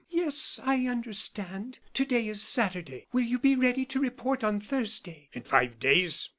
[0.09, 1.77] "Yes, I understand.
[1.93, 6.27] To day is Saturday; will you be ready to report on Thursday?" "In five days?